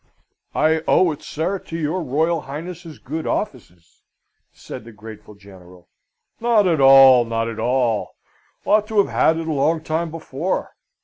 [0.55, 4.01] "I owe it, sir, to your Royal Highness's good offices,"
[4.51, 5.89] said the grateful General.
[6.39, 8.15] "Not at all; not at all:
[8.65, 10.71] ought to have had it a long time before.